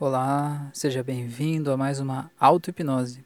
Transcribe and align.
Olá, 0.00 0.70
seja 0.72 1.02
bem-vindo 1.02 1.72
a 1.72 1.76
mais 1.76 1.98
uma 1.98 2.30
auto-hipnose. 2.38 3.24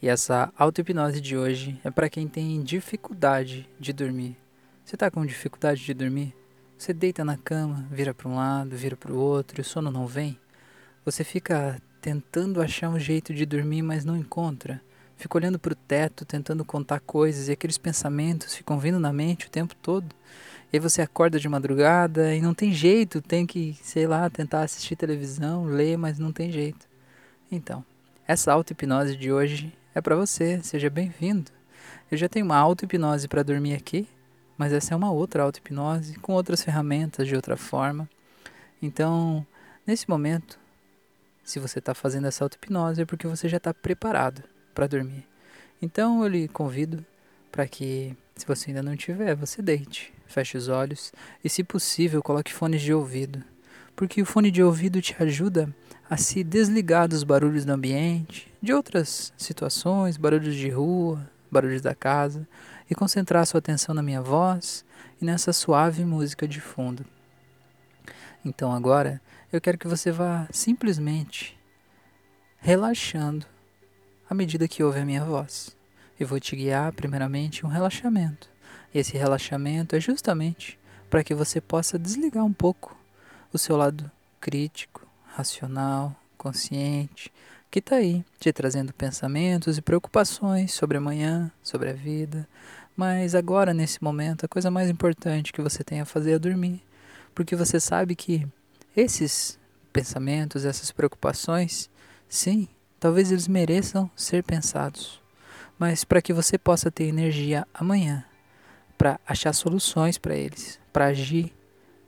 E 0.00 0.08
essa 0.08 0.50
auto-hipnose 0.56 1.20
de 1.20 1.36
hoje 1.36 1.78
é 1.84 1.90
para 1.90 2.08
quem 2.08 2.26
tem 2.26 2.62
dificuldade 2.62 3.68
de 3.78 3.92
dormir. 3.92 4.34
Você 4.82 4.96
está 4.96 5.10
com 5.10 5.26
dificuldade 5.26 5.84
de 5.84 5.92
dormir? 5.92 6.34
Você 6.78 6.94
deita 6.94 7.22
na 7.22 7.36
cama, 7.36 7.86
vira 7.90 8.14
para 8.14 8.30
um 8.30 8.36
lado, 8.36 8.74
vira 8.74 8.96
para 8.96 9.12
o 9.12 9.18
outro 9.18 9.60
e 9.60 9.60
o 9.60 9.64
sono 9.64 9.90
não 9.90 10.06
vem? 10.06 10.40
Você 11.04 11.22
fica 11.22 11.78
tentando 12.00 12.62
achar 12.62 12.88
um 12.88 12.98
jeito 12.98 13.34
de 13.34 13.44
dormir, 13.44 13.82
mas 13.82 14.02
não 14.02 14.16
encontra? 14.16 14.80
Fica 15.18 15.36
olhando 15.36 15.58
para 15.58 15.74
o 15.74 15.76
teto, 15.76 16.24
tentando 16.24 16.64
contar 16.64 17.00
coisas 17.00 17.48
e 17.48 17.52
aqueles 17.52 17.76
pensamentos 17.76 18.54
ficam 18.54 18.78
vindo 18.78 18.98
na 18.98 19.12
mente 19.12 19.48
o 19.48 19.50
tempo 19.50 19.74
todo? 19.82 20.16
E 20.72 20.80
você 20.80 21.00
acorda 21.00 21.38
de 21.38 21.48
madrugada 21.48 22.34
e 22.34 22.40
não 22.40 22.52
tem 22.52 22.72
jeito, 22.72 23.22
tem 23.22 23.46
que, 23.46 23.78
sei 23.82 24.06
lá, 24.06 24.28
tentar 24.28 24.62
assistir 24.62 24.96
televisão, 24.96 25.64
ler, 25.64 25.96
mas 25.96 26.18
não 26.18 26.32
tem 26.32 26.50
jeito. 26.50 26.88
Então, 27.50 27.84
essa 28.26 28.52
auto-hipnose 28.52 29.16
de 29.16 29.32
hoje 29.32 29.72
é 29.94 30.00
para 30.00 30.16
você, 30.16 30.60
seja 30.62 30.90
bem-vindo. 30.90 31.52
Eu 32.10 32.18
já 32.18 32.28
tenho 32.28 32.44
uma 32.44 32.56
auto-hipnose 32.56 33.28
para 33.28 33.44
dormir 33.44 33.74
aqui, 33.74 34.08
mas 34.58 34.72
essa 34.72 34.92
é 34.92 34.96
uma 34.96 35.12
outra 35.12 35.44
auto-hipnose 35.44 36.18
com 36.18 36.32
outras 36.32 36.62
ferramentas 36.62 37.28
de 37.28 37.36
outra 37.36 37.56
forma. 37.56 38.08
Então, 38.82 39.46
nesse 39.86 40.08
momento, 40.08 40.58
se 41.44 41.60
você 41.60 41.78
está 41.78 41.94
fazendo 41.94 42.26
essa 42.26 42.44
auto-hipnose 42.44 43.02
é 43.02 43.06
porque 43.06 43.28
você 43.28 43.48
já 43.48 43.58
está 43.58 43.72
preparado 43.72 44.42
para 44.74 44.88
dormir. 44.88 45.24
Então, 45.80 46.24
eu 46.24 46.28
lhe 46.28 46.48
convido 46.48 47.06
para 47.52 47.68
que, 47.68 48.16
se 48.34 48.44
você 48.44 48.70
ainda 48.70 48.82
não 48.82 48.96
tiver, 48.96 49.36
você 49.36 49.62
deite 49.62 50.15
feche 50.26 50.56
os 50.56 50.68
olhos 50.68 51.12
e, 51.42 51.48
se 51.48 51.64
possível, 51.64 52.22
coloque 52.22 52.52
fones 52.52 52.82
de 52.82 52.92
ouvido, 52.92 53.42
porque 53.94 54.20
o 54.20 54.26
fone 54.26 54.50
de 54.50 54.62
ouvido 54.62 55.00
te 55.00 55.14
ajuda 55.22 55.74
a 56.08 56.16
se 56.16 56.44
desligar 56.44 57.08
dos 57.08 57.24
barulhos 57.24 57.64
do 57.64 57.72
ambiente, 57.72 58.52
de 58.62 58.72
outras 58.72 59.32
situações, 59.36 60.16
barulhos 60.16 60.54
de 60.54 60.68
rua, 60.68 61.28
barulhos 61.50 61.82
da 61.82 61.94
casa, 61.94 62.46
e 62.88 62.94
concentrar 62.94 63.46
sua 63.46 63.58
atenção 63.58 63.94
na 63.94 64.02
minha 64.02 64.22
voz 64.22 64.84
e 65.20 65.24
nessa 65.24 65.52
suave 65.52 66.04
música 66.04 66.46
de 66.46 66.60
fundo. 66.60 67.04
Então 68.44 68.72
agora 68.72 69.20
eu 69.52 69.60
quero 69.60 69.78
que 69.78 69.88
você 69.88 70.12
vá 70.12 70.46
simplesmente 70.52 71.58
relaxando 72.58 73.46
à 74.28 74.34
medida 74.34 74.68
que 74.68 74.82
ouve 74.82 75.00
a 75.00 75.04
minha 75.04 75.24
voz. 75.24 75.76
Eu 76.18 76.26
vou 76.26 76.38
te 76.40 76.54
guiar 76.54 76.92
primeiramente 76.92 77.66
um 77.66 77.68
relaxamento 77.68 78.48
esse 78.98 79.16
relaxamento 79.16 79.94
é 79.94 80.00
justamente 80.00 80.78
para 81.10 81.22
que 81.22 81.34
você 81.34 81.60
possa 81.60 81.98
desligar 81.98 82.44
um 82.44 82.52
pouco 82.52 82.96
o 83.52 83.58
seu 83.58 83.76
lado 83.76 84.10
crítico, 84.40 85.06
racional, 85.26 86.14
consciente, 86.36 87.32
que 87.70 87.78
está 87.78 87.96
aí 87.96 88.24
te 88.38 88.52
trazendo 88.52 88.92
pensamentos 88.92 89.76
e 89.76 89.82
preocupações 89.82 90.72
sobre 90.72 90.98
amanhã, 90.98 91.50
sobre 91.62 91.90
a 91.90 91.92
vida. 91.92 92.48
Mas 92.96 93.34
agora, 93.34 93.74
nesse 93.74 94.02
momento, 94.02 94.46
a 94.46 94.48
coisa 94.48 94.70
mais 94.70 94.88
importante 94.88 95.52
que 95.52 95.60
você 95.60 95.84
tem 95.84 96.00
a 96.00 96.06
fazer 96.06 96.32
é 96.32 96.38
dormir, 96.38 96.82
porque 97.34 97.54
você 97.54 97.78
sabe 97.78 98.14
que 98.14 98.46
esses 98.96 99.58
pensamentos, 99.92 100.64
essas 100.64 100.90
preocupações, 100.90 101.90
sim, 102.28 102.68
talvez 102.98 103.30
eles 103.30 103.48
mereçam 103.48 104.10
ser 104.16 104.42
pensados, 104.42 105.20
mas 105.78 106.04
para 106.04 106.22
que 106.22 106.32
você 106.32 106.56
possa 106.56 106.90
ter 106.90 107.04
energia 107.04 107.66
amanhã 107.74 108.24
para 108.96 109.20
achar 109.26 109.52
soluções 109.52 110.18
para 110.18 110.34
eles, 110.34 110.80
para 110.92 111.06
agir 111.06 111.52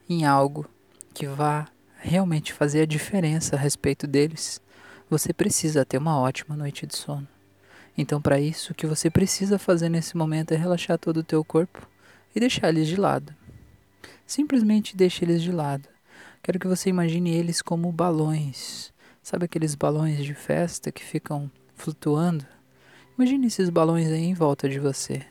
em 0.09 0.25
algo 0.25 0.69
que 1.13 1.27
vá 1.27 1.69
realmente 1.99 2.53
fazer 2.53 2.83
a 2.83 2.87
diferença 2.87 3.57
a 3.57 3.59
respeito 3.59 4.07
deles, 4.07 4.61
você 5.11 5.33
precisa 5.33 5.85
ter 5.85 5.99
uma 5.99 6.19
ótima 6.19 6.57
noite 6.57 6.87
de 6.87 6.97
sono. 6.97 7.27
Então, 7.97 8.23
para 8.23 8.41
isso, 8.41 8.73
o 8.73 8.75
que 8.75 8.87
você 8.87 9.11
precisa 9.11 9.59
fazer 9.59 9.89
nesse 9.89 10.17
momento 10.17 10.53
é 10.53 10.57
relaxar 10.57 10.99
todo 10.99 11.19
o 11.19 11.25
teu 11.25 11.45
corpo 11.45 11.89
e 12.35 12.39
deixar 12.39 12.69
eles 12.69 12.87
de 12.87 12.97
lado. 12.97 13.35
Simplesmente 14.27 14.97
deixe 14.97 15.25
eles 15.25 15.43
de 15.43 15.51
lado. 15.51 15.89
Quero 16.43 16.59
que 16.59 16.69
você 16.69 16.91
imagine 16.91 17.35
eles 17.35 17.61
como 17.61 17.91
balões. 17.91 18.93
Sabe 19.23 19.47
aqueles 19.47 19.75
balões 19.75 20.25
de 20.25 20.35
festa 20.35 20.93
que 20.93 21.03
ficam 21.03 21.51
flutuando? 21.75 22.47
Imagine 23.19 23.49
esses 23.49 23.69
balões 23.69 24.07
aí 24.09 24.25
em 24.25 24.35
volta 24.35 24.69
de 24.69 24.79
você. 24.79 25.27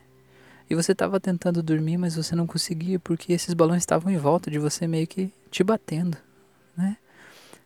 E 0.69 0.75
você 0.75 0.91
estava 0.91 1.19
tentando 1.19 1.63
dormir, 1.63 1.97
mas 1.97 2.16
você 2.16 2.35
não 2.35 2.45
conseguia 2.45 3.00
porque 3.00 3.31
esses 3.31 3.53
balões 3.53 3.83
estavam 3.83 4.11
em 4.11 4.17
volta 4.17 4.51
de 4.51 4.59
você 4.59 4.85
meio 4.85 5.07
que 5.07 5.31
te 5.50 5.63
batendo, 5.63 6.17
né? 6.75 6.97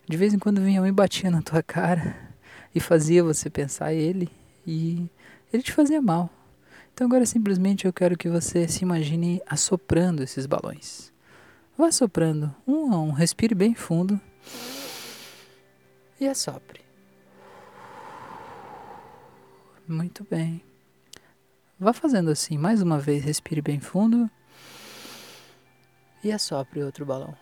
De 0.08 0.16
vez 0.16 0.32
em 0.32 0.38
quando 0.38 0.60
vinha 0.60 0.80
um 0.80 0.86
e 0.86 0.92
batia 0.92 1.30
na 1.30 1.42
tua 1.42 1.62
cara 1.62 2.16
e 2.74 2.80
fazia 2.80 3.22
você 3.22 3.50
pensar 3.50 3.92
ele 3.92 4.28
e 4.66 5.08
ele 5.52 5.62
te 5.62 5.72
fazia 5.72 6.00
mal. 6.00 6.30
Então 6.94 7.06
agora 7.06 7.26
simplesmente 7.26 7.86
eu 7.86 7.92
quero 7.92 8.16
que 8.16 8.28
você 8.28 8.68
se 8.68 8.82
imagine 8.82 9.42
assoprando 9.46 10.22
esses 10.22 10.46
balões. 10.46 11.12
Vá 11.76 11.88
assoprando 11.88 12.54
um 12.66 12.92
a 12.92 13.00
um, 13.00 13.10
respire 13.10 13.54
bem 13.54 13.74
fundo 13.74 14.20
e 16.20 16.28
assopre. 16.28 16.82
Muito 19.88 20.24
bem. 20.30 20.62
Vá 21.82 21.92
fazendo 21.92 22.30
assim, 22.30 22.56
mais 22.56 22.80
uma 22.80 22.96
vez, 22.96 23.24
respire 23.24 23.60
bem 23.60 23.80
fundo 23.80 24.30
e 26.22 26.30
assopre 26.30 26.80
outro 26.80 27.04
balão. 27.04 27.34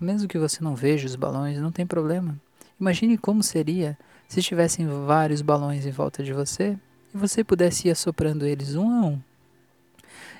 Mesmo 0.00 0.26
que 0.26 0.38
você 0.38 0.64
não 0.64 0.74
veja 0.74 1.06
os 1.06 1.14
balões, 1.14 1.60
não 1.60 1.70
tem 1.70 1.86
problema. 1.86 2.40
Imagine 2.80 3.18
como 3.18 3.42
seria 3.42 3.98
se 4.26 4.40
tivessem 4.40 4.86
vários 4.86 5.42
balões 5.42 5.84
em 5.84 5.90
volta 5.90 6.22
de 6.22 6.32
você 6.32 6.78
e 7.14 7.18
você 7.18 7.44
pudesse 7.44 7.88
ir 7.88 7.90
assoprando 7.90 8.46
eles 8.46 8.74
um 8.74 8.90
a 8.90 9.04
um. 9.04 9.20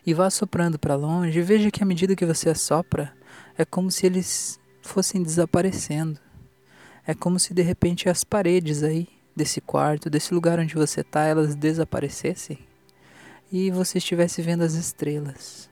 E 0.07 0.15
vá 0.15 0.25
assoprando 0.25 0.79
para 0.79 0.95
longe 0.95 1.39
e 1.39 1.43
veja 1.43 1.71
que 1.71 1.83
à 1.83 1.87
medida 1.87 2.17
que 2.17 2.25
você 2.25 2.49
assopra, 2.49 3.13
é 3.59 3.67
como 3.67 3.91
se 3.91 4.07
eles 4.07 4.59
fossem 4.81 5.23
desaparecendo. 5.23 6.19
É 7.07 7.13
como 7.13 7.39
se 7.39 7.53
de 7.53 7.61
repente 7.61 8.09
as 8.09 8.25
paredes 8.25 8.83
aí 8.83 9.07
desse 9.35 9.61
quarto, 9.61 10.11
desse 10.11 10.33
lugar 10.35 10.59
onde 10.59 10.75
você 10.75 11.01
está, 11.01 11.25
elas 11.25 11.55
desaparecessem 11.55 12.59
e 13.53 13.71
você 13.71 13.99
estivesse 13.99 14.41
vendo 14.41 14.63
as 14.63 14.73
estrelas. 14.73 15.71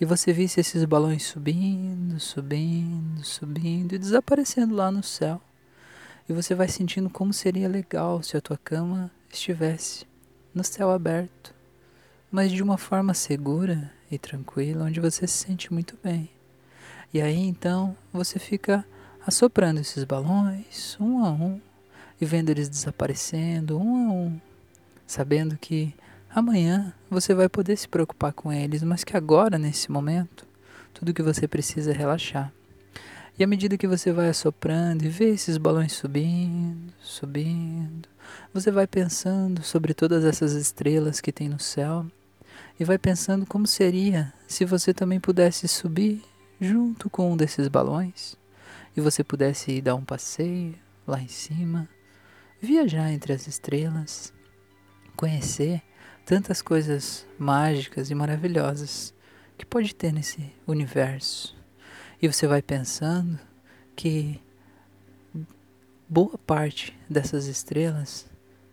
E 0.00 0.04
você 0.04 0.32
visse 0.32 0.60
esses 0.60 0.84
balões 0.84 1.24
subindo, 1.24 2.20
subindo, 2.20 3.24
subindo 3.24 3.94
e 3.94 3.98
desaparecendo 3.98 4.74
lá 4.74 4.92
no 4.92 5.02
céu. 5.02 5.40
E 6.28 6.32
você 6.32 6.54
vai 6.54 6.68
sentindo 6.68 7.10
como 7.10 7.32
seria 7.32 7.68
legal 7.68 8.22
se 8.22 8.36
a 8.36 8.40
tua 8.40 8.58
cama 8.58 9.10
estivesse 9.32 10.06
no 10.54 10.62
céu 10.62 10.90
aberto, 10.90 11.54
mas 12.30 12.52
de 12.52 12.62
uma 12.62 12.78
forma 12.78 13.14
segura 13.14 13.90
e 14.10 14.18
tranquila, 14.18 14.84
onde 14.84 15.00
você 15.00 15.26
se 15.26 15.46
sente 15.46 15.72
muito 15.72 15.98
bem. 16.02 16.30
E 17.12 17.20
aí 17.20 17.38
então 17.38 17.96
você 18.12 18.38
fica 18.38 18.84
assoprando 19.26 19.80
esses 19.80 20.04
balões 20.04 20.96
um 21.00 21.24
a 21.24 21.30
um 21.30 21.60
e 22.20 22.24
vendo 22.24 22.50
eles 22.50 22.68
desaparecendo 22.68 23.78
um 23.78 24.08
a 24.08 24.12
um, 24.12 24.40
sabendo 25.06 25.56
que 25.56 25.94
amanhã 26.30 26.92
você 27.10 27.34
vai 27.34 27.48
poder 27.48 27.76
se 27.76 27.88
preocupar 27.88 28.32
com 28.32 28.52
eles, 28.52 28.82
mas 28.82 29.04
que 29.04 29.16
agora, 29.16 29.58
nesse 29.58 29.90
momento, 29.90 30.46
tudo 30.92 31.14
que 31.14 31.22
você 31.22 31.46
precisa 31.46 31.92
é 31.92 31.94
relaxar. 31.94 32.52
E 33.38 33.44
à 33.44 33.46
medida 33.46 33.76
que 33.76 33.86
você 33.86 34.12
vai 34.12 34.30
assoprando 34.30 35.04
e 35.04 35.08
vê 35.08 35.28
esses 35.28 35.58
balões 35.58 35.92
subindo, 35.92 36.92
subindo, 37.02 38.08
você 38.52 38.70
vai 38.70 38.86
pensando 38.86 39.62
sobre 39.62 39.92
todas 39.92 40.24
essas 40.24 40.52
estrelas 40.52 41.20
que 41.20 41.30
tem 41.30 41.48
no 41.48 41.60
céu 41.60 42.06
e 42.80 42.84
vai 42.84 42.96
pensando 42.96 43.44
como 43.44 43.66
seria 43.66 44.32
se 44.48 44.64
você 44.64 44.94
também 44.94 45.20
pudesse 45.20 45.68
subir 45.68 46.22
junto 46.58 47.10
com 47.10 47.32
um 47.32 47.36
desses 47.36 47.68
balões 47.68 48.36
e 48.96 49.02
você 49.02 49.22
pudesse 49.22 49.82
dar 49.82 49.94
um 49.94 50.04
passeio 50.04 50.74
lá 51.06 51.20
em 51.20 51.28
cima 51.28 51.86
viajar 52.60 53.10
entre 53.12 53.32
as 53.32 53.46
estrelas, 53.46 54.32
conhecer 55.16 55.82
tantas 56.24 56.60
coisas 56.60 57.26
mágicas 57.38 58.10
e 58.10 58.14
maravilhosas 58.14 59.14
que 59.56 59.64
pode 59.64 59.94
ter 59.94 60.12
nesse 60.12 60.52
universo. 60.66 61.56
E 62.20 62.26
você 62.26 62.46
vai 62.46 62.62
pensando 62.62 63.38
que 63.94 64.40
boa 66.08 66.38
parte 66.38 66.96
dessas 67.08 67.46
estrelas 67.46 68.26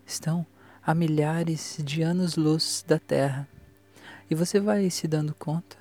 estão 0.06 0.46
a 0.86 0.94
milhares 0.94 1.78
de 1.84 2.02
anos-luz 2.02 2.84
da 2.88 3.00
Terra. 3.00 3.48
E 4.30 4.36
você 4.36 4.60
vai 4.60 4.90
se 4.90 5.08
dando 5.08 5.34
conta 5.34 5.78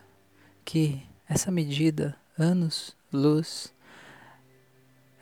que 0.64 1.02
essa 1.28 1.50
medida, 1.50 2.16
anos-luz, 2.38 3.72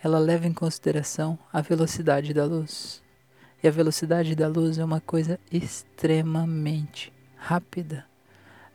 ela 0.03 0.19
leva 0.19 0.47
em 0.47 0.53
consideração 0.53 1.39
a 1.53 1.61
velocidade 1.61 2.33
da 2.33 2.45
luz. 2.45 3.03
E 3.63 3.69
a 3.69 3.71
velocidade 3.71 4.35
da 4.35 4.49
luz 4.49 4.79
é 4.79 4.85
uma 4.85 5.01
coisa 5.01 5.39
extremamente 5.53 7.13
rápida. 7.37 8.07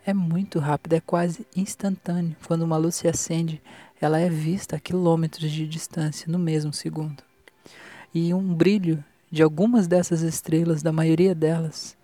É 0.06 0.14
muito 0.14 0.60
rápida, 0.60 0.98
é 0.98 1.02
quase 1.02 1.48
instantâneo. 1.56 2.36
Quando 2.46 2.62
uma 2.62 2.78
luz 2.78 2.96
se 2.96 3.08
acende, 3.08 3.60
ela 4.00 4.20
é 4.20 4.30
vista 4.30 4.76
a 4.76 4.80
quilômetros 4.80 5.52
de 5.52 5.68
distância 5.68 6.32
no 6.32 6.38
mesmo 6.38 6.72
segundo. 6.72 7.24
E 8.14 8.32
um 8.32 8.54
brilho 8.54 9.04
de 9.32 9.42
algumas 9.42 9.88
dessas 9.88 10.22
estrelas, 10.22 10.84
da 10.84 10.92
maioria 10.92 11.34
delas, 11.34 11.98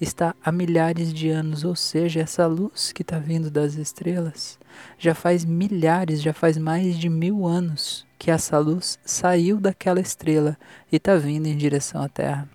está 0.00 0.34
há 0.44 0.50
milhares 0.50 1.14
de 1.14 1.30
anos, 1.30 1.62
ou 1.62 1.76
seja, 1.76 2.20
essa 2.20 2.44
luz 2.48 2.90
que 2.90 3.02
está 3.02 3.20
vindo 3.20 3.48
das 3.48 3.74
estrelas 3.74 4.58
já 4.98 5.14
faz 5.14 5.44
milhares, 5.44 6.20
já 6.20 6.32
faz 6.32 6.58
mais 6.58 6.98
de 6.98 7.08
mil 7.08 7.46
anos 7.46 8.04
que 8.24 8.30
essa 8.30 8.58
luz 8.58 8.98
saiu 9.04 9.60
daquela 9.60 10.00
estrela 10.00 10.56
e 10.90 10.96
está 10.96 11.14
vindo 11.14 11.44
em 11.44 11.54
direção 11.54 12.00
à 12.00 12.08
Terra. 12.08 12.48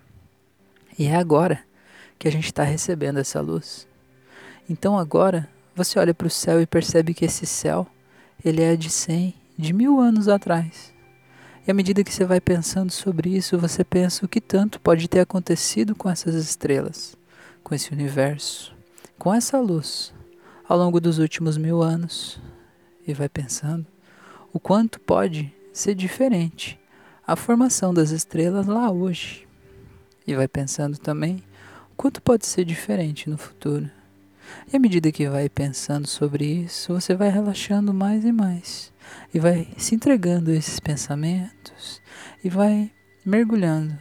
E 0.98 1.06
é 1.06 1.14
agora 1.14 1.60
que 2.18 2.26
a 2.26 2.32
gente 2.32 2.46
está 2.46 2.64
recebendo 2.64 3.20
essa 3.20 3.40
luz. 3.40 3.86
Então 4.68 4.98
agora 4.98 5.48
você 5.76 5.96
olha 6.00 6.12
para 6.12 6.26
o 6.26 6.30
céu 6.30 6.60
e 6.60 6.66
percebe 6.66 7.14
que 7.14 7.24
esse 7.24 7.46
céu 7.46 7.86
ele 8.44 8.60
é 8.60 8.74
de 8.74 8.90
cem, 8.90 9.32
de 9.56 9.72
mil 9.72 10.00
anos 10.00 10.26
atrás. 10.26 10.92
E 11.64 11.70
à 11.70 11.74
medida 11.74 12.02
que 12.02 12.12
você 12.12 12.24
vai 12.24 12.40
pensando 12.40 12.90
sobre 12.90 13.30
isso, 13.30 13.56
você 13.56 13.84
pensa 13.84 14.26
o 14.26 14.28
que 14.28 14.40
tanto 14.40 14.80
pode 14.80 15.06
ter 15.06 15.20
acontecido 15.20 15.94
com 15.94 16.10
essas 16.10 16.34
estrelas 16.34 17.16
com 17.62 17.76
esse 17.76 17.92
universo, 17.92 18.74
com 19.16 19.32
essa 19.32 19.60
luz, 19.60 20.12
ao 20.68 20.76
longo 20.76 21.00
dos 21.00 21.20
últimos 21.20 21.56
mil 21.56 21.80
anos, 21.80 22.40
e 23.06 23.14
vai 23.14 23.28
pensando 23.28 23.86
o 24.52 24.58
quanto 24.58 24.98
pode 24.98 25.54
ser 25.72 25.94
diferente 25.94 26.78
a 27.26 27.36
formação 27.36 27.94
das 27.94 28.10
estrelas 28.10 28.66
lá 28.66 28.90
hoje. 28.90 29.46
E 30.26 30.34
vai 30.34 30.48
pensando 30.48 30.98
também 30.98 31.42
quanto 31.96 32.20
pode 32.20 32.46
ser 32.46 32.64
diferente 32.64 33.30
no 33.30 33.38
futuro. 33.38 33.90
E 34.72 34.76
à 34.76 34.80
medida 34.80 35.12
que 35.12 35.28
vai 35.28 35.48
pensando 35.48 36.06
sobre 36.06 36.44
isso, 36.44 36.92
você 36.92 37.14
vai 37.14 37.30
relaxando 37.30 37.94
mais 37.94 38.24
e 38.24 38.32
mais. 38.32 38.92
E 39.32 39.38
vai 39.38 39.68
se 39.76 39.94
entregando 39.94 40.50
a 40.50 40.54
esses 40.54 40.80
pensamentos 40.80 42.02
e 42.42 42.48
vai 42.48 42.90
mergulhando 43.24 43.96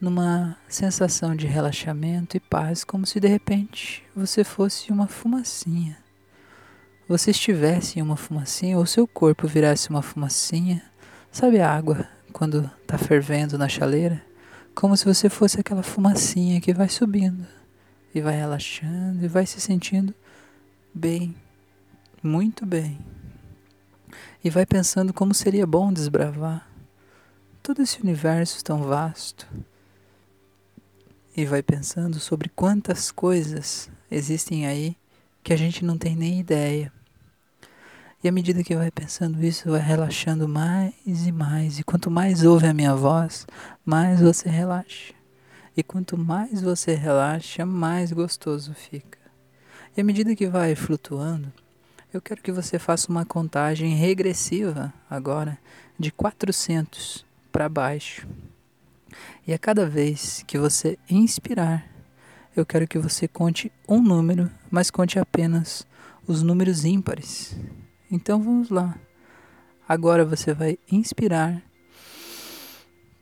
numa 0.00 0.58
sensação 0.68 1.34
de 1.34 1.46
relaxamento 1.46 2.36
e 2.36 2.40
paz, 2.40 2.84
como 2.84 3.06
se 3.06 3.18
de 3.18 3.28
repente 3.28 4.02
você 4.14 4.44
fosse 4.44 4.92
uma 4.92 5.06
fumacinha. 5.06 6.03
Você 7.06 7.32
estivesse 7.32 7.98
em 7.98 8.02
uma 8.02 8.16
fumacinha 8.16 8.78
ou 8.78 8.86
seu 8.86 9.06
corpo 9.06 9.46
virasse 9.46 9.90
uma 9.90 10.00
fumacinha. 10.00 10.82
Sabe 11.30 11.60
a 11.60 11.70
água 11.70 12.08
quando 12.32 12.70
está 12.80 12.96
fervendo 12.96 13.58
na 13.58 13.68
chaleira? 13.68 14.24
Como 14.74 14.96
se 14.96 15.04
você 15.04 15.28
fosse 15.28 15.60
aquela 15.60 15.82
fumacinha 15.82 16.62
que 16.62 16.72
vai 16.72 16.88
subindo 16.88 17.46
e 18.14 18.22
vai 18.22 18.34
relaxando 18.36 19.22
e 19.22 19.28
vai 19.28 19.44
se 19.44 19.60
sentindo 19.60 20.14
bem, 20.94 21.36
muito 22.22 22.64
bem. 22.64 22.98
E 24.42 24.48
vai 24.48 24.64
pensando 24.64 25.12
como 25.12 25.34
seria 25.34 25.66
bom 25.66 25.92
desbravar 25.92 26.66
todo 27.62 27.82
esse 27.82 28.00
universo 28.00 28.64
tão 28.64 28.82
vasto 28.82 29.46
e 31.36 31.44
vai 31.44 31.62
pensando 31.62 32.18
sobre 32.18 32.48
quantas 32.48 33.10
coisas 33.10 33.90
existem 34.10 34.66
aí 34.66 34.96
que 35.44 35.52
a 35.52 35.56
gente 35.56 35.84
não 35.84 35.98
tem 35.98 36.16
nem 36.16 36.40
ideia. 36.40 36.90
E 38.22 38.28
à 38.28 38.32
medida 38.32 38.64
que 38.64 38.74
vai 38.74 38.90
pensando 38.90 39.44
isso, 39.44 39.70
vai 39.70 39.80
relaxando 39.80 40.48
mais 40.48 40.94
e 41.04 41.30
mais. 41.30 41.78
E 41.78 41.84
quanto 41.84 42.10
mais 42.10 42.42
ouve 42.42 42.66
a 42.66 42.72
minha 42.72 42.96
voz, 42.96 43.46
mais 43.84 44.20
você 44.20 44.48
relaxa. 44.48 45.12
E 45.76 45.82
quanto 45.82 46.16
mais 46.16 46.62
você 46.62 46.94
relaxa, 46.94 47.66
mais 47.66 48.10
gostoso 48.10 48.72
fica. 48.72 49.18
E 49.94 50.00
à 50.00 50.04
medida 50.04 50.34
que 50.34 50.48
vai 50.48 50.74
flutuando, 50.74 51.52
eu 52.12 52.22
quero 52.22 52.40
que 52.40 52.50
você 52.50 52.78
faça 52.78 53.10
uma 53.10 53.26
contagem 53.26 53.94
regressiva 53.94 54.94
agora 55.10 55.58
de 55.98 56.10
400 56.10 57.26
para 57.52 57.68
baixo. 57.68 58.26
E 59.46 59.52
a 59.52 59.58
cada 59.58 59.86
vez 59.86 60.42
que 60.46 60.56
você 60.56 60.98
inspirar, 61.10 61.93
eu 62.56 62.64
quero 62.64 62.86
que 62.86 62.98
você 62.98 63.26
conte 63.26 63.72
um 63.88 64.00
número, 64.00 64.50
mas 64.70 64.90
conte 64.90 65.18
apenas 65.18 65.86
os 66.26 66.42
números 66.42 66.84
ímpares. 66.84 67.56
Então 68.10 68.42
vamos 68.42 68.70
lá. 68.70 68.96
Agora 69.88 70.24
você 70.24 70.54
vai 70.54 70.78
inspirar 70.90 71.62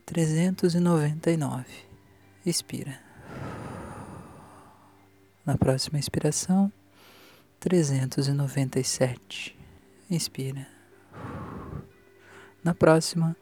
399. 0.05 1.65
Expira. 2.45 2.99
Na 5.45 5.57
próxima 5.57 5.97
inspiração, 5.99 6.71
397. 7.59 9.57
Inspira. 10.09 10.67
Na 12.63 12.73
próxima, 12.73 13.35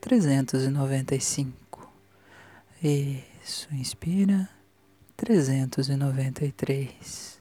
395. 0.00 1.90
Isso, 2.82 3.68
inspira. 3.72 4.48
393. 5.18 7.38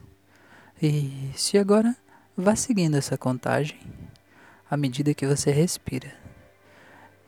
Isso, 0.81 1.55
e 1.55 1.59
agora 1.59 1.95
vá 2.35 2.55
seguindo 2.55 2.97
essa 2.97 3.15
contagem 3.15 3.79
à 4.69 4.75
medida 4.75 5.13
que 5.13 5.27
você 5.27 5.51
respira. 5.51 6.11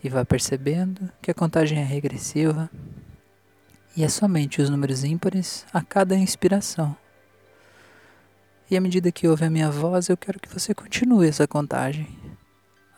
E 0.03 0.09
vá 0.09 0.25
percebendo 0.25 1.07
que 1.21 1.29
a 1.29 1.35
contagem 1.35 1.77
é 1.77 1.83
regressiva 1.83 2.67
e 3.95 4.03
é 4.03 4.09
somente 4.09 4.59
os 4.59 4.71
números 4.71 5.03
ímpares 5.03 5.67
a 5.71 5.83
cada 5.83 6.15
inspiração. 6.15 6.97
E 8.71 8.75
à 8.75 8.81
medida 8.81 9.11
que 9.11 9.27
ouve 9.27 9.45
a 9.45 9.51
minha 9.51 9.69
voz, 9.69 10.09
eu 10.09 10.17
quero 10.17 10.39
que 10.39 10.51
você 10.51 10.73
continue 10.73 11.27
essa 11.27 11.47
contagem 11.47 12.17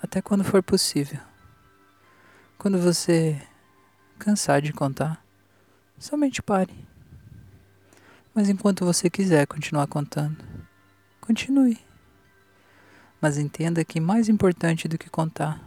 até 0.01 0.21
quando 0.21 0.45
for 0.45 0.63
possível. 0.63 1.19
Quando 2.57 2.79
você 2.79 3.41
cansar 4.17 4.61
de 4.61 4.71
contar, 4.71 5.21
somente 5.99 6.41
pare. 6.41 6.90
Mas 8.33 8.47
enquanto 8.47 8.85
você 8.85 9.09
quiser 9.09 9.45
continuar 9.45 9.87
contando, 9.87 10.37
continue. 11.19 11.77
Mas 13.19 13.37
entenda 13.37 13.83
que 13.83 13.99
mais 13.99 14.29
importante 14.29 14.87
do 14.87 14.97
que 14.97 15.09
contar 15.09 15.61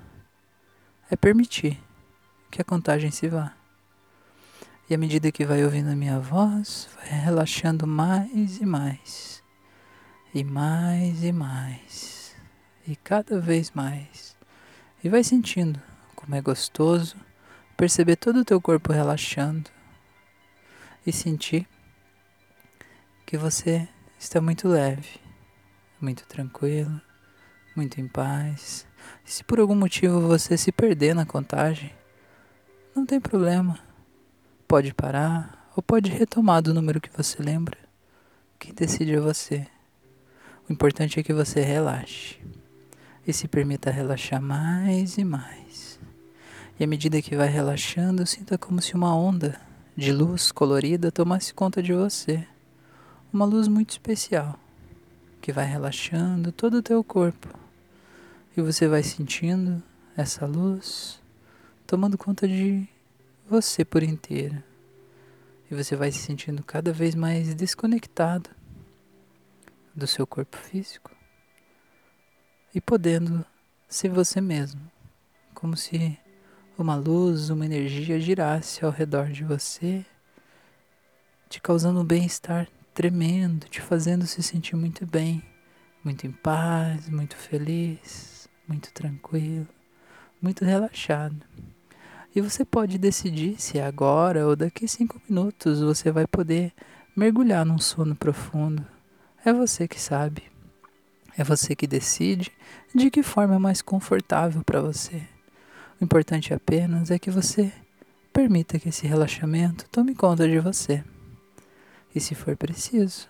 é 1.11 1.17
permitir 1.17 1.79
que 2.51 2.63
a 2.63 2.65
contagem 2.65 3.11
se 3.11 3.29
vá. 3.29 3.55
E 4.89 4.95
à 4.95 4.99
medida 4.99 5.31
que 5.31 5.45
vai 5.45 5.65
ouvindo 5.65 5.91
a 5.91 5.97
minha 5.97 6.19
voz, 6.19 6.89
vai 6.97 7.09
relaxando 7.09 7.87
mais 7.87 8.61
e 8.61 8.67
mais. 8.67 9.43
E 10.35 10.43
mais 10.43 11.23
e 11.23 11.33
mais. 11.33 12.35
E 12.87 12.97
cada 12.97 13.39
vez 13.39 13.71
mais. 13.73 14.37
E 15.03 15.09
vai 15.09 15.23
sentindo 15.23 15.81
como 16.15 16.35
é 16.35 16.41
gostoso 16.41 17.17
perceber 17.77 18.17
todo 18.17 18.41
o 18.41 18.45
teu 18.45 18.61
corpo 18.61 18.93
relaxando 18.93 19.71
e 21.07 21.13
sentir 21.13 21.69
que 23.27 23.37
você 23.37 23.89
está 24.19 24.41
muito 24.41 24.69
leve, 24.69 25.21
muito 26.01 26.27
tranquilo, 26.27 27.01
muito 27.75 28.01
em 28.01 28.07
paz. 28.07 28.87
E 29.27 29.31
se 29.31 29.45
por 29.45 29.59
algum 29.59 29.75
motivo 29.75 30.21
você 30.21 30.57
se 30.57 30.71
perder 30.71 31.15
na 31.15 31.25
contagem, 31.25 31.93
não 32.95 33.05
tem 33.05 33.21
problema. 33.21 33.79
Pode 34.69 34.95
parar 34.95 35.71
ou 35.77 35.83
pode 35.83 36.11
retomar 36.11 36.63
do 36.63 36.75
número 36.75 37.01
que 37.01 37.11
você 37.15 37.43
lembra. 37.43 37.79
Quem 38.59 38.73
decide 38.73 39.15
é 39.15 39.21
você. 39.21 39.67
O 40.69 40.73
importante 40.73 41.19
é 41.19 41.23
que 41.23 41.33
você 41.33 41.61
relaxe 41.61 42.39
e 43.27 43.33
se 43.33 43.49
permita 43.49 43.91
relaxar 43.91 44.41
mais 44.41 45.19
e 45.19 45.25
mais. 45.25 45.99
E 46.79 46.85
à 46.85 46.87
medida 46.87 47.21
que 47.23 47.37
vai 47.37 47.49
relaxando, 47.49 48.27
sinta 48.27 48.57
como 48.59 48.81
se 48.81 48.95
uma 48.95 49.15
onda 49.15 49.61
de 49.97 50.13
luz 50.13 50.51
colorida 50.51 51.13
tomasse 51.13 51.53
conta 51.55 51.83
de 51.83 51.93
você. 51.93 52.47
Uma 53.35 53.47
luz 53.47 53.67
muito 53.67 53.91
especial 53.91 54.57
que 55.43 55.53
vai 55.53 55.65
relaxando 55.65 56.53
todo 56.53 56.75
o 56.75 56.83
teu 56.83 57.03
corpo. 57.03 57.49
E 58.57 58.61
você 58.61 58.87
vai 58.87 59.03
sentindo 59.03 59.83
essa 60.17 60.47
luz 60.47 61.21
tomando 61.85 62.17
conta 62.17 62.47
de 62.47 62.89
você 63.51 63.85
por 63.85 64.05
inteiro. 64.05 64.63
E 65.69 65.75
você 65.75 65.97
vai 65.97 66.13
se 66.13 66.19
sentindo 66.19 66.63
cada 66.63 66.93
vez 66.93 67.17
mais 67.17 67.53
desconectado 67.57 68.49
do 69.93 70.07
seu 70.07 70.29
corpo 70.29 70.57
físico 70.57 71.11
e 72.73 72.81
podendo 72.81 73.45
ser 73.89 74.11
você 74.11 74.41
mesmo, 74.41 74.81
como 75.53 75.77
se 75.77 76.17
uma 76.79 76.95
luz, 76.95 77.51
uma 77.51 77.67
energia 77.67 78.21
girasse 78.21 78.85
ao 78.85 78.93
redor 78.93 79.27
de 79.27 79.43
você, 79.43 80.07
te 81.49 81.61
causando 81.61 82.01
um 82.01 82.05
bem-estar 82.05 82.69
tremendo, 82.95 83.69
te 83.69 83.81
fazendo 83.81 84.25
se 84.27 84.43
sentir 84.43 84.77
muito 84.77 85.05
bem, 85.05 85.43
muito 86.05 86.27
em 86.27 86.31
paz, 86.31 87.09
muito 87.09 87.37
feliz, 87.37 88.49
muito 88.69 88.93
tranquilo, 88.93 89.67
muito 90.41 90.65
relaxado. 90.65 91.45
E 92.35 92.41
você 92.41 92.65
pode 92.65 92.97
decidir 92.97 93.61
se 93.61 93.81
agora 93.81 94.47
ou 94.47 94.55
daqui 94.57 94.87
cinco 94.87 95.21
minutos 95.29 95.81
você 95.81 96.11
vai 96.11 96.27
poder 96.27 96.73
mergulhar 97.17 97.65
num 97.65 97.79
sono 97.79 98.15
profundo. 98.15 98.85
É 99.45 99.53
você 99.53 99.87
que 99.87 100.01
sabe. 100.01 100.45
É 101.37 101.43
você 101.43 101.75
que 101.75 101.87
decide 101.87 102.53
de 102.95 103.11
que 103.11 103.23
forma 103.23 103.57
é 103.57 103.59
mais 103.59 103.83
confortável 103.83 104.63
para 104.65 104.81
você. 104.81 105.23
O 106.01 106.05
importante 106.05 106.55
apenas 106.55 107.11
é 107.11 107.19
que 107.19 107.31
você 107.31 107.73
permita 108.33 108.79
que 108.79 108.89
esse 108.89 109.07
relaxamento 109.07 109.89
tome 109.91 110.15
conta 110.15 110.49
de 110.49 110.59
você. 110.59 111.05
E 112.15 112.21
se 112.21 112.35
for 112.35 112.57
preciso, 112.57 113.29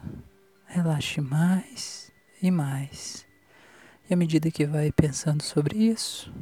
relaxe 0.67 1.21
mais 1.21 2.12
e 2.43 2.50
mais. 2.50 3.26
E 4.09 4.14
à 4.14 4.17
medida 4.17 4.50
que 4.50 4.67
vai 4.67 4.93
pensando 4.93 5.43
sobre 5.43 5.79
isso, 5.79 6.33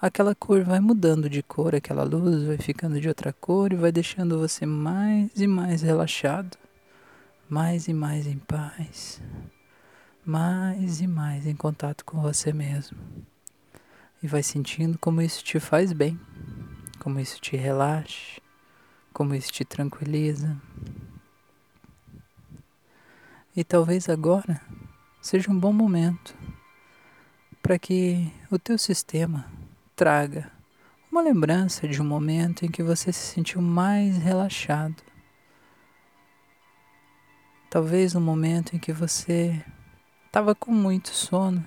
aquela 0.00 0.34
cor 0.34 0.62
vai 0.64 0.80
mudando 0.80 1.30
de 1.30 1.42
cor, 1.42 1.74
aquela 1.74 2.04
luz 2.04 2.44
vai 2.44 2.58
ficando 2.58 3.00
de 3.00 3.08
outra 3.08 3.32
cor 3.32 3.72
e 3.72 3.76
vai 3.76 3.90
deixando 3.90 4.38
você 4.38 4.66
mais 4.66 5.30
e 5.36 5.46
mais 5.46 5.82
relaxado, 5.82 6.58
mais 7.48 7.88
e 7.88 7.94
mais 7.94 8.26
em 8.26 8.38
paz 8.38 9.20
mais 10.28 11.00
e 11.00 11.06
mais 11.06 11.46
em 11.46 11.56
contato 11.56 12.04
com 12.04 12.20
você 12.20 12.52
mesmo. 12.52 12.98
E 14.22 14.26
vai 14.26 14.42
sentindo 14.42 14.98
como 14.98 15.22
isso 15.22 15.42
te 15.42 15.58
faz 15.58 15.90
bem, 15.90 16.20
como 16.98 17.18
isso 17.18 17.40
te 17.40 17.56
relaxa, 17.56 18.38
como 19.10 19.34
isso 19.34 19.50
te 19.50 19.64
tranquiliza. 19.64 20.54
E 23.58 23.64
talvez 23.64 24.08
agora 24.08 24.60
seja 25.20 25.50
um 25.50 25.58
bom 25.58 25.72
momento 25.72 26.32
para 27.60 27.76
que 27.76 28.32
o 28.48 28.56
teu 28.56 28.78
sistema 28.78 29.50
traga 29.96 30.52
uma 31.10 31.20
lembrança 31.20 31.88
de 31.88 32.00
um 32.00 32.04
momento 32.04 32.64
em 32.64 32.70
que 32.70 32.84
você 32.84 33.12
se 33.12 33.34
sentiu 33.34 33.60
mais 33.60 34.16
relaxado. 34.18 35.02
Talvez 37.68 38.14
um 38.14 38.20
momento 38.20 38.76
em 38.76 38.78
que 38.78 38.92
você 38.92 39.60
estava 40.26 40.54
com 40.54 40.70
muito 40.70 41.08
sono 41.08 41.66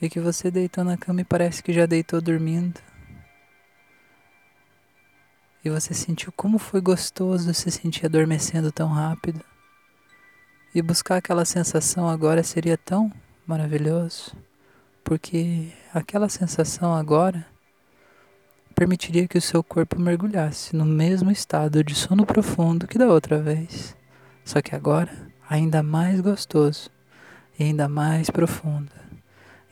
e 0.00 0.08
que 0.08 0.20
você 0.20 0.50
deitou 0.50 0.84
na 0.84 0.96
cama 0.96 1.20
e 1.20 1.24
parece 1.24 1.62
que 1.62 1.74
já 1.74 1.84
deitou 1.84 2.18
dormindo. 2.22 2.80
E 5.62 5.68
você 5.68 5.92
sentiu 5.92 6.32
como 6.32 6.58
foi 6.58 6.80
gostoso 6.80 7.52
se 7.52 7.70
sentir 7.70 8.06
adormecendo 8.06 8.72
tão 8.72 8.88
rápido. 8.88 9.44
E 10.74 10.82
buscar 10.82 11.18
aquela 11.18 11.44
sensação 11.44 12.08
agora 12.08 12.42
seria 12.42 12.76
tão 12.76 13.12
maravilhoso, 13.46 14.34
porque 15.04 15.68
aquela 15.92 16.28
sensação 16.28 16.92
agora 16.92 17.46
permitiria 18.74 19.28
que 19.28 19.38
o 19.38 19.42
seu 19.42 19.62
corpo 19.62 20.00
mergulhasse 20.00 20.74
no 20.74 20.84
mesmo 20.84 21.30
estado 21.30 21.84
de 21.84 21.94
sono 21.94 22.26
profundo 22.26 22.88
que 22.88 22.98
da 22.98 23.06
outra 23.06 23.40
vez, 23.40 23.96
só 24.44 24.60
que 24.60 24.74
agora 24.74 25.12
ainda 25.48 25.80
mais 25.80 26.20
gostoso 26.20 26.90
e 27.56 27.62
ainda 27.62 27.88
mais 27.88 28.28
profunda 28.28 28.90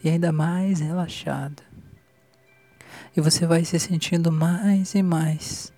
e 0.05 0.09
ainda 0.09 0.31
mais 0.31 0.79
relaxada. 0.79 1.65
E 3.17 3.21
você 3.21 3.45
vai 3.45 3.65
se 3.65 3.77
sentindo 3.81 4.31
mais 4.31 4.95
e 4.95 5.03
mais 5.03 5.73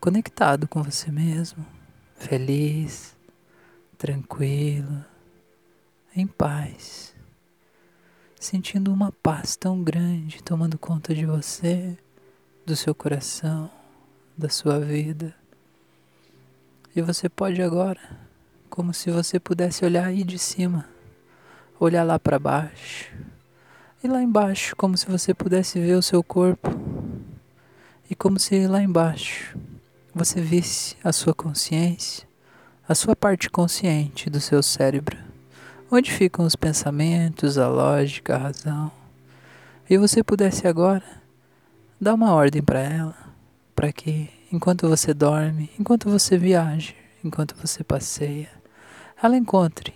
conectado 0.00 0.66
com 0.66 0.82
você 0.82 1.12
mesmo, 1.12 1.66
feliz, 2.16 3.14
tranquilo, 4.00 5.04
em 6.16 6.26
paz, 6.26 7.14
sentindo 8.40 8.90
uma 8.90 9.12
paz 9.12 9.56
tão 9.56 9.82
grande 9.82 10.42
tomando 10.42 10.78
conta 10.78 11.14
de 11.14 11.26
você, 11.26 11.98
do 12.64 12.74
seu 12.74 12.94
coração, 12.94 13.70
da 14.38 14.48
sua 14.48 14.80
vida. 14.80 15.36
E 16.96 17.02
você 17.02 17.28
pode 17.28 17.60
agora, 17.60 18.00
como 18.70 18.94
se 18.94 19.10
você 19.10 19.38
pudesse 19.38 19.84
olhar 19.84 20.06
aí 20.06 20.24
de 20.24 20.38
cima 20.38 20.88
olhar 21.78 22.02
lá 22.02 22.18
para 22.18 22.38
baixo. 22.38 23.12
E 24.02 24.08
lá 24.08 24.22
embaixo, 24.22 24.74
como 24.76 24.96
se 24.96 25.04
você 25.06 25.34
pudesse 25.34 25.78
ver 25.78 25.96
o 25.96 26.02
seu 26.02 26.24
corpo. 26.24 26.70
E 28.08 28.14
como 28.14 28.38
se 28.38 28.66
lá 28.66 28.82
embaixo 28.82 29.58
você 30.14 30.40
visse 30.40 30.96
a 31.04 31.12
sua 31.12 31.34
consciência, 31.34 32.29
a 32.90 32.94
sua 32.96 33.14
parte 33.14 33.48
consciente 33.48 34.28
do 34.28 34.40
seu 34.40 34.60
cérebro, 34.64 35.16
onde 35.88 36.10
ficam 36.10 36.44
os 36.44 36.56
pensamentos, 36.56 37.56
a 37.56 37.68
lógica, 37.68 38.34
a 38.34 38.38
razão. 38.38 38.90
E 39.88 39.96
você 39.96 40.24
pudesse 40.24 40.66
agora 40.66 41.04
dar 42.00 42.14
uma 42.14 42.32
ordem 42.32 42.60
para 42.60 42.80
ela, 42.80 43.16
para 43.76 43.92
que 43.92 44.28
enquanto 44.50 44.88
você 44.88 45.14
dorme, 45.14 45.70
enquanto 45.78 46.10
você 46.10 46.36
viaja, 46.36 46.92
enquanto 47.22 47.54
você 47.54 47.84
passeia, 47.84 48.50
ela 49.22 49.36
encontre 49.36 49.94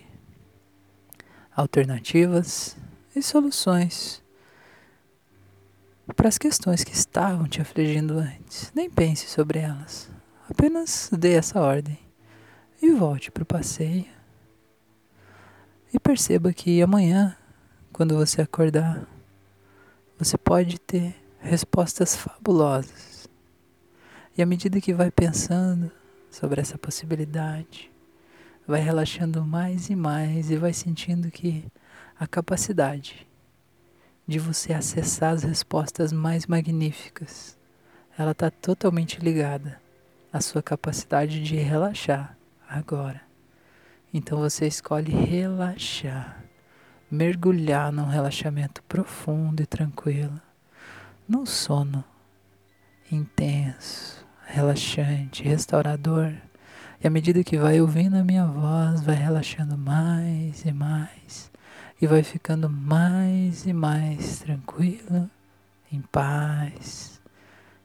alternativas 1.57 2.77
e 3.17 3.21
soluções 3.21 4.23
para 6.15 6.29
as 6.29 6.39
questões 6.39 6.85
que 6.85 6.95
estavam 6.95 7.49
te 7.49 7.61
afligindo 7.61 8.21
antes. 8.21 8.71
Nem 8.73 8.89
pense 8.89 9.27
sobre 9.27 9.59
elas. 9.59 10.09
Apenas 10.49 11.11
dê 11.13 11.33
essa 11.33 11.61
ordem 11.61 12.04
e 12.85 12.91
volte 12.91 13.31
para 13.31 13.43
o 13.43 13.47
passeio. 13.47 14.05
E 15.93 15.99
perceba 15.99 16.53
que 16.53 16.83
amanhã, 16.83 17.35
quando 17.91 18.15
você 18.15 18.43
acordar, 18.43 19.09
você 20.19 20.37
pode 20.37 20.79
ter 20.79 21.17
respostas 21.41 22.15
fabulosas. 22.15 23.27
E 24.37 24.43
à 24.43 24.47
medida 24.47 24.83
que 24.83 24.93
vai 24.93 25.11
pensando 25.11 25.91
sobre 26.31 26.61
essa 26.61 26.77
possibilidade, 26.77 27.91
vai 28.67 28.81
relaxando 28.81 29.43
mais 29.43 29.89
e 29.89 29.97
mais 29.97 30.51
e 30.51 30.57
vai 30.57 30.75
sentindo 30.75 31.31
que 31.31 31.65
a 32.19 32.27
capacidade 32.27 33.27
de 34.27 34.39
você 34.39 34.75
acessar 34.75 35.33
as 35.33 35.43
respostas 35.43 36.13
mais 36.13 36.47
magníficas, 36.47 37.57
ela 38.19 38.33
está 38.33 38.51
totalmente 38.51 39.21
ligada 39.21 39.81
à 40.31 40.41
sua 40.41 40.63
capacidade 40.63 41.43
de 41.43 41.57
relaxar 41.57 42.37
agora. 42.69 43.21
Então 44.13 44.39
você 44.39 44.67
escolhe 44.67 45.13
relaxar, 45.13 46.45
mergulhar 47.11 47.93
num 47.93 48.07
relaxamento 48.07 48.83
profundo 48.85 49.63
e 49.63 49.67
tranquilo, 49.67 50.41
num 51.29 51.45
sono 51.45 52.05
intenso, 53.11 54.25
relaxante, 54.47 55.43
restaurador 55.43 56.33
e 57.05 57.07
à 57.07 57.11
medida 57.11 57.45
que 57.45 57.59
vai 57.59 57.83
ouvindo 57.83 58.17
a 58.17 58.25
minha 58.25 58.47
voz, 58.47 59.03
vai 59.03 59.15
relaxando 59.15 59.77
mais 59.77 60.65
e 60.65 60.73
mais. 60.73 61.51
E 62.01 62.07
vai 62.07 62.23
ficando 62.23 62.69
mais 62.69 63.67
e 63.67 63.75
mais 63.75 64.39
tranquilo, 64.39 65.31
em 65.93 66.01
paz, 66.01 67.21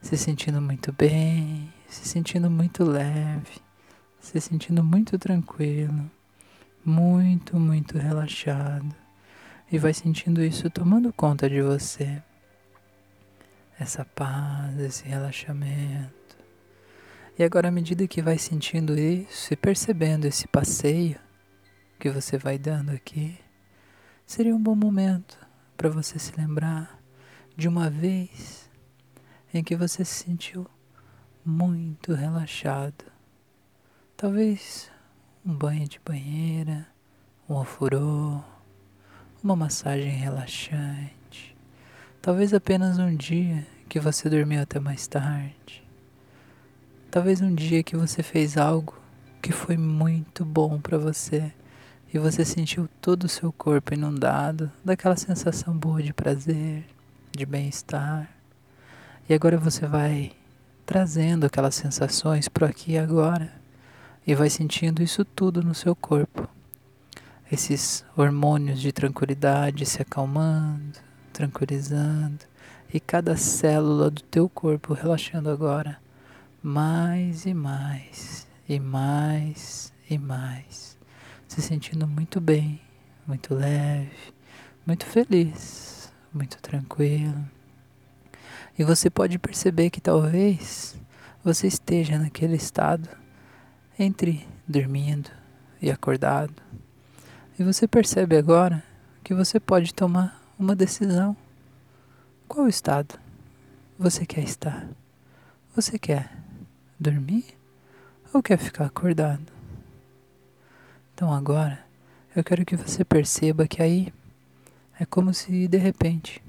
se 0.01 0.15
sentindo 0.15 0.61
muito 0.61 0.93
bem, 0.93 1.69
se 1.89 2.07
sentindo 2.07 2.49
muito 2.49 2.85
leve, 2.85 3.59
se 4.19 4.39
sentindo 4.39 4.83
muito 4.83 5.17
tranquilo, 5.17 6.09
muito, 6.83 7.57
muito 7.59 7.97
relaxado. 7.97 8.95
E 9.71 9.77
vai 9.77 9.93
sentindo 9.93 10.43
isso 10.43 10.69
tomando 10.69 11.13
conta 11.13 11.49
de 11.49 11.61
você. 11.61 12.21
Essa 13.79 14.03
paz, 14.03 14.77
esse 14.79 15.07
relaxamento. 15.07 16.19
E 17.37 17.43
agora, 17.43 17.69
à 17.69 17.71
medida 17.71 18.07
que 18.07 18.21
vai 18.21 18.37
sentindo 18.37 18.99
isso 18.99 19.53
e 19.53 19.55
percebendo 19.55 20.25
esse 20.25 20.47
passeio 20.47 21.17
que 21.97 22.09
você 22.09 22.37
vai 22.37 22.57
dando 22.57 22.91
aqui, 22.91 23.37
seria 24.25 24.55
um 24.55 24.61
bom 24.61 24.75
momento 24.75 25.37
para 25.77 25.89
você 25.89 26.19
se 26.19 26.33
lembrar 26.35 26.99
de 27.55 27.67
uma 27.67 27.89
vez 27.89 28.69
em 29.53 29.63
que 29.63 29.75
você 29.75 30.03
se 30.03 30.23
sentiu 30.23 30.67
muito 31.45 32.13
relaxado. 32.13 33.08
Talvez 34.21 34.91
um 35.45 35.53
banho 35.53 35.87
de 35.87 35.97
banheira, 36.05 36.85
um 37.47 37.55
ofurô, 37.55 38.41
uma 39.41 39.55
massagem 39.55 40.11
relaxante. 40.11 41.55
Talvez 42.21 42.53
apenas 42.53 42.99
um 42.99 43.15
dia 43.15 43.65
que 43.87 43.97
você 43.97 44.29
dormiu 44.29 44.61
até 44.61 44.77
mais 44.77 45.07
tarde 45.07 45.87
Talvez 47.09 47.39
um 47.39 47.55
dia 47.55 47.81
que 47.81 47.95
você 47.95 48.21
fez 48.21 48.57
algo 48.57 48.93
que 49.41 49.53
foi 49.53 49.77
muito 49.77 50.43
bom 50.43 50.81
para 50.81 50.97
você 50.97 51.53
e 52.13 52.19
você 52.19 52.43
sentiu 52.43 52.89
todo 52.99 53.23
o 53.23 53.29
seu 53.29 53.53
corpo 53.53 53.93
inundado 53.93 54.69
daquela 54.83 55.15
sensação 55.15 55.77
boa 55.77 56.03
de 56.03 56.11
prazer, 56.11 56.83
de 57.31 57.45
bem-estar. 57.45 58.29
E 59.29 59.33
agora 59.33 59.57
você 59.57 59.87
vai 59.87 60.33
trazendo 60.85 61.45
aquelas 61.45 61.75
sensações 61.75 62.49
para 62.49 62.67
aqui 62.67 62.91
e 62.91 62.97
agora 62.97 63.58
e 64.25 64.35
vai 64.35 64.49
sentindo 64.49 65.01
isso 65.01 65.23
tudo 65.23 65.63
no 65.63 65.73
seu 65.73 65.95
corpo. 65.95 66.47
Esses 67.51 68.05
hormônios 68.15 68.79
de 68.79 68.91
tranquilidade 68.91 69.85
se 69.85 70.01
acalmando, 70.01 70.99
tranquilizando 71.33 72.45
e 72.93 72.99
cada 72.99 73.35
célula 73.35 74.09
do 74.09 74.21
teu 74.21 74.47
corpo 74.47 74.93
relaxando 74.93 75.49
agora 75.49 75.99
mais 76.61 77.45
e 77.45 77.53
mais, 77.53 78.47
e 78.67 78.79
mais 78.79 79.93
e 80.09 80.17
mais, 80.17 80.97
se 81.47 81.61
sentindo 81.61 82.07
muito 82.07 82.41
bem, 82.41 82.81
muito 83.27 83.53
leve, 83.53 84.33
muito 84.85 85.05
feliz, 85.05 86.11
muito 86.33 86.57
tranquilo. 86.57 87.47
E 88.77 88.83
você 88.83 89.09
pode 89.09 89.37
perceber 89.37 89.89
que 89.89 90.01
talvez 90.01 90.95
você 91.43 91.67
esteja 91.67 92.17
naquele 92.17 92.55
estado 92.55 93.07
entre 93.99 94.47
dormindo 94.65 95.29
e 95.81 95.91
acordado. 95.91 96.53
E 97.59 97.63
você 97.63 97.85
percebe 97.85 98.37
agora 98.37 98.81
que 99.23 99.33
você 99.33 99.59
pode 99.59 99.93
tomar 99.93 100.41
uma 100.57 100.73
decisão. 100.73 101.35
Qual 102.47 102.67
estado 102.67 103.19
você 103.97 104.25
quer 104.25 104.43
estar? 104.43 104.87
Você 105.75 105.99
quer 105.99 106.31
dormir 106.97 107.45
ou 108.33 108.41
quer 108.41 108.57
ficar 108.57 108.85
acordado? 108.85 109.45
Então 111.13 111.33
agora 111.33 111.83
eu 112.33 112.43
quero 112.43 112.65
que 112.65 112.77
você 112.77 113.03
perceba 113.03 113.67
que 113.67 113.81
aí 113.81 114.13
é 114.97 115.05
como 115.05 115.33
se 115.33 115.67
de 115.67 115.77
repente 115.77 116.41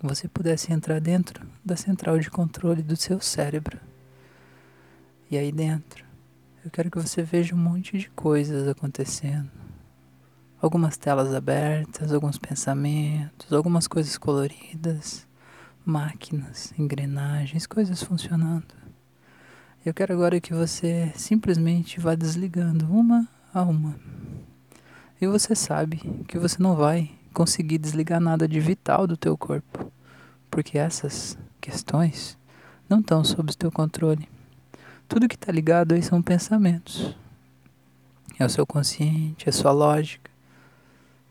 você 0.00 0.28
pudesse 0.28 0.72
entrar 0.72 1.00
dentro 1.00 1.46
da 1.64 1.76
central 1.76 2.18
de 2.18 2.30
controle 2.30 2.82
do 2.82 2.96
seu 2.96 3.20
cérebro. 3.20 3.78
E 5.30 5.36
aí 5.36 5.52
dentro, 5.52 6.04
eu 6.62 6.70
quero 6.70 6.90
que 6.90 6.98
você 6.98 7.22
veja 7.22 7.54
um 7.54 7.58
monte 7.58 7.96
de 7.96 8.10
coisas 8.10 8.68
acontecendo. 8.68 9.50
Algumas 10.60 10.96
telas 10.98 11.34
abertas, 11.34 12.12
alguns 12.12 12.38
pensamentos, 12.38 13.50
algumas 13.50 13.88
coisas 13.88 14.18
coloridas, 14.18 15.26
máquinas, 15.86 16.74
engrenagens, 16.78 17.66
coisas 17.66 18.02
funcionando. 18.02 18.74
Eu 19.86 19.94
quero 19.94 20.12
agora 20.12 20.38
que 20.38 20.52
você 20.52 21.10
simplesmente 21.16 21.98
vá 21.98 22.14
desligando 22.14 22.84
uma 22.92 23.26
a 23.54 23.62
uma. 23.62 23.98
E 25.18 25.26
você 25.26 25.54
sabe 25.54 25.96
que 26.28 26.38
você 26.38 26.62
não 26.62 26.76
vai 26.76 27.10
conseguir 27.32 27.78
desligar 27.78 28.20
nada 28.20 28.46
de 28.46 28.60
vital 28.60 29.06
do 29.06 29.16
teu 29.16 29.34
corpo, 29.34 29.90
porque 30.50 30.76
essas 30.76 31.38
questões 31.58 32.36
não 32.86 33.00
estão 33.00 33.24
sob 33.24 33.50
o 33.50 33.56
teu 33.56 33.72
controle. 33.72 34.28
Tudo 35.10 35.26
que 35.26 35.34
está 35.34 35.50
ligado 35.50 35.92
aí 35.92 36.02
são 36.04 36.22
pensamentos. 36.22 37.16
É 38.38 38.44
o 38.46 38.48
seu 38.48 38.64
consciente, 38.64 39.48
é 39.48 39.52
sua 39.52 39.72
lógica. 39.72 40.30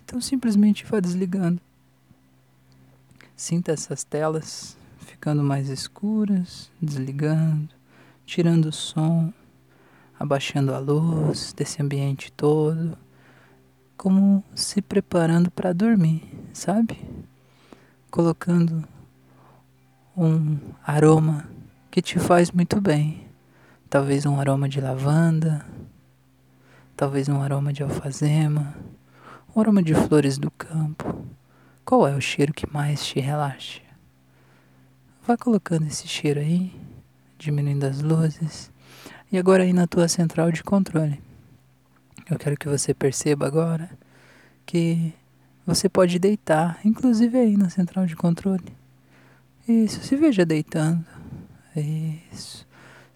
Então 0.03 0.19
simplesmente 0.19 0.85
vá 0.85 0.99
desligando. 0.99 1.61
Sinta 3.37 3.71
essas 3.71 4.03
telas 4.03 4.77
ficando 4.99 5.41
mais 5.41 5.69
escuras, 5.69 6.69
desligando, 6.81 7.69
tirando 8.25 8.65
o 8.65 8.73
som, 8.73 9.31
abaixando 10.19 10.75
a 10.75 10.79
luz 10.79 11.53
desse 11.53 11.81
ambiente 11.81 12.33
todo 12.33 12.97
como 13.95 14.43
se 14.53 14.81
preparando 14.81 15.49
para 15.49 15.71
dormir, 15.71 16.23
sabe? 16.51 16.97
Colocando 18.11 18.85
um 20.17 20.57
aroma 20.85 21.49
que 21.89 22.01
te 22.01 22.19
faz 22.19 22.51
muito 22.51 22.81
bem. 22.81 23.28
Talvez 23.89 24.23
um 24.23 24.39
aroma 24.39 24.69
de 24.69 24.79
lavanda, 24.79 25.65
talvez 26.95 27.27
um 27.27 27.41
aroma 27.41 27.73
de 27.73 27.81
alfazema, 27.81 28.75
um 29.55 29.59
aroma 29.59 29.81
de 29.81 29.95
flores 29.95 30.37
do 30.37 30.51
campo. 30.51 31.25
Qual 31.83 32.07
é 32.07 32.15
o 32.15 32.21
cheiro 32.21 32.53
que 32.53 32.71
mais 32.71 33.03
te 33.03 33.19
relaxa? 33.19 33.81
Vá 35.25 35.35
colocando 35.35 35.87
esse 35.87 36.07
cheiro 36.07 36.39
aí, 36.39 36.71
diminuindo 37.35 37.83
as 37.83 37.99
luzes, 37.99 38.71
e 39.31 39.39
agora 39.39 39.63
aí 39.63 39.73
na 39.73 39.87
tua 39.87 40.07
central 40.07 40.51
de 40.51 40.63
controle. 40.63 41.19
Eu 42.29 42.37
quero 42.37 42.57
que 42.57 42.69
você 42.69 42.93
perceba 42.93 43.47
agora 43.47 43.89
que 44.67 45.11
você 45.65 45.89
pode 45.89 46.19
deitar, 46.19 46.79
inclusive 46.85 47.39
aí 47.39 47.57
na 47.57 47.71
central 47.71 48.05
de 48.05 48.15
controle. 48.15 48.71
Isso, 49.67 50.03
se 50.03 50.15
veja 50.15 50.45
deitando. 50.45 51.03
Isso. 52.31 52.68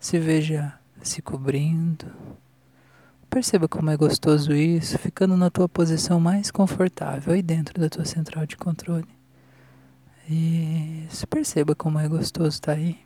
Se 0.03 0.19
veja 0.19 0.77
se 1.01 1.21
cobrindo. 1.21 2.05
Perceba 3.29 3.69
como 3.69 3.89
é 3.89 3.95
gostoso 3.95 4.53
isso, 4.53 4.97
ficando 4.97 5.37
na 5.37 5.49
tua 5.49 5.69
posição 5.69 6.19
mais 6.19 6.51
confortável 6.51 7.33
aí 7.33 7.41
dentro 7.41 7.79
da 7.79 7.89
tua 7.89 8.03
central 8.03 8.45
de 8.45 8.57
controle. 8.57 9.07
Isso, 10.29 11.25
perceba 11.25 11.73
como 11.73 11.99
é 11.99 12.07
gostoso 12.09 12.49
estar 12.49 12.73
aí, 12.73 12.99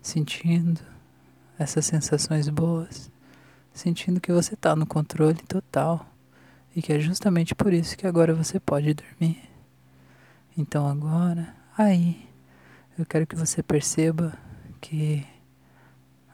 sentindo 0.00 0.80
essas 1.58 1.86
sensações 1.86 2.48
boas 2.48 3.10
sentindo 3.74 4.20
que 4.20 4.30
você 4.30 4.54
está 4.54 4.76
no 4.76 4.86
controle 4.86 5.42
total 5.48 6.06
e 6.76 6.80
que 6.80 6.92
é 6.92 7.00
justamente 7.00 7.52
por 7.52 7.72
isso 7.72 7.98
que 7.98 8.06
agora 8.06 8.32
você 8.32 8.60
pode 8.60 8.94
dormir. 8.94 9.42
Então 10.56 10.86
agora, 10.86 11.52
aí, 11.76 12.28
eu 12.96 13.04
quero 13.04 13.26
que 13.26 13.34
você 13.34 13.60
perceba 13.60 14.32
que 14.80 15.26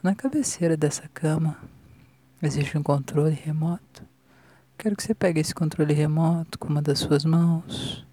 na 0.03 0.15
cabeceira 0.15 0.77
dessa 0.77 1.09
cama 1.09 1.57
existe 2.43 2.77
um 2.77 2.83
controle 2.83 3.35
remoto. 3.35 4.05
Quero 4.77 4.97
que 4.97 5.03
você 5.03 5.15
pegue 5.15 5.41
esse 5.41 5.55
controle 5.55 5.93
remoto 5.93 6.59
com 6.59 6.69
uma 6.69 6.83
das 6.83 6.99
suas 6.99 7.25
mãos 7.25 8.07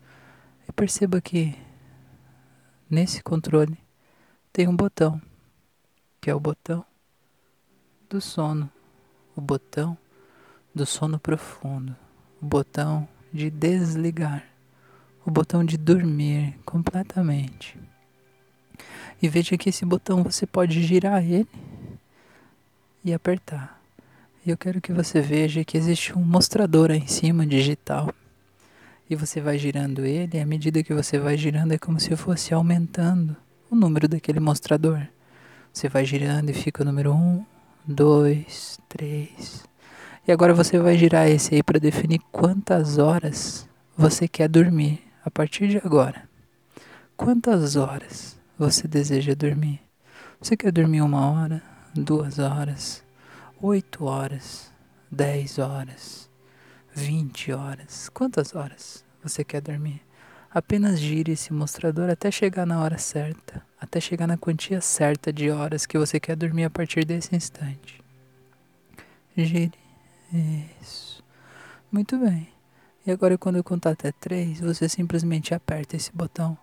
e 0.67 0.71
perceba 0.71 1.21
que 1.21 1.56
nesse 2.89 3.21
controle 3.21 3.78
tem 4.52 4.67
um 4.67 4.76
botão, 4.76 5.21
que 6.19 6.30
é 6.30 6.36
o 6.36 6.39
botão 6.39 6.84
do 8.10 8.19
sono 8.19 8.69
o 9.36 9.41
botão 9.41 9.98
do 10.74 10.86
sono 10.86 11.19
profundo, 11.19 11.95
o 12.41 12.45
botão 12.45 13.08
de 13.34 13.50
desligar, 13.50 14.45
o 15.26 15.32
botão 15.32 15.63
de 15.63 15.78
dormir 15.78 16.58
completamente. 16.65 17.78
E 19.21 19.27
veja 19.27 19.57
que 19.57 19.69
esse 19.69 19.85
botão 19.85 20.23
você 20.23 20.45
pode 20.45 20.81
girar 20.83 21.23
ele 21.23 21.47
e 23.03 23.13
apertar. 23.13 23.81
E 24.45 24.49
eu 24.49 24.57
quero 24.57 24.79
que 24.79 24.93
você 24.93 25.21
veja 25.21 25.63
que 25.63 25.77
existe 25.77 26.17
um 26.17 26.21
mostrador 26.21 26.91
aí 26.91 26.99
em 26.99 27.07
cima 27.07 27.45
digital. 27.45 28.13
E 29.09 29.15
você 29.15 29.39
vai 29.39 29.57
girando 29.57 30.05
ele, 30.05 30.38
e 30.38 30.39
à 30.39 30.45
medida 30.45 30.83
que 30.83 30.93
você 30.93 31.19
vai 31.19 31.38
girando 31.38 31.73
é 31.73 31.77
como 31.77 31.99
se 31.99 32.15
fosse 32.15 32.53
aumentando 32.53 33.35
o 33.69 33.75
número 33.75 34.07
daquele 34.07 34.39
mostrador. 34.39 35.01
Você 35.71 35.89
vai 35.89 36.05
girando 36.05 36.49
e 36.49 36.53
fica 36.53 36.81
o 36.81 36.85
número 36.85 37.13
1, 37.13 37.45
dois, 37.85 38.79
três. 38.89 39.63
E 40.27 40.31
agora 40.31 40.53
você 40.53 40.79
vai 40.79 40.97
girar 40.97 41.27
esse 41.27 41.53
aí 41.53 41.61
para 41.61 41.79
definir 41.79 42.19
quantas 42.31 42.97
horas 42.97 43.67
você 43.95 44.27
quer 44.27 44.49
dormir 44.49 45.01
a 45.23 45.29
partir 45.29 45.67
de 45.67 45.77
agora. 45.77 46.27
Quantas 47.15 47.75
horas 47.75 48.35
você 48.57 48.87
deseja 48.87 49.35
dormir? 49.35 49.81
Você 50.39 50.55
quer 50.55 50.71
dormir 50.71 51.01
uma 51.01 51.29
hora, 51.29 51.61
duas 51.93 52.39
horas, 52.39 53.03
oito 53.61 54.05
horas, 54.05 54.71
dez 55.11 55.59
horas, 55.59 56.29
vinte 56.93 57.51
horas? 57.51 58.09
Quantas 58.09 58.55
horas 58.55 59.03
você 59.23 59.43
quer 59.43 59.61
dormir? 59.61 60.01
Apenas 60.49 60.99
gire 60.99 61.33
esse 61.33 61.51
mostrador 61.51 62.09
até 62.09 62.31
chegar 62.31 62.65
na 62.65 62.81
hora 62.81 62.97
certa, 62.97 63.61
até 63.79 63.99
chegar 63.99 64.25
na 64.25 64.37
quantia 64.37 64.79
certa 64.79 65.33
de 65.33 65.49
horas 65.51 65.85
que 65.85 65.97
você 65.97 66.17
quer 66.17 66.37
dormir 66.37 66.63
a 66.63 66.69
partir 66.69 67.03
desse 67.03 67.35
instante. 67.35 68.01
Gire. 69.35 69.73
Isso. 70.81 71.21
Muito 71.91 72.17
bem. 72.17 72.47
E 73.05 73.11
agora, 73.11 73.37
quando 73.37 73.57
eu 73.57 73.63
contar 73.63 73.91
até 73.91 74.11
três, 74.13 74.59
você 74.59 74.87
simplesmente 74.87 75.53
aperta 75.53 75.95
esse 75.95 76.11
botão 76.11 76.57